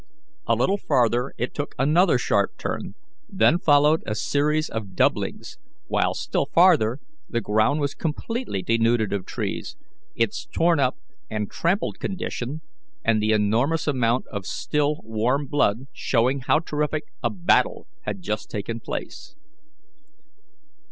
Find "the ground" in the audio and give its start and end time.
7.29-7.81